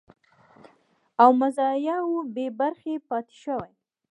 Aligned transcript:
او 1.23 1.29
مزایاوو 1.41 2.29
بې 2.33 2.47
برخې 2.59 2.93
پاتې 3.09 3.35
شوي 3.43 3.71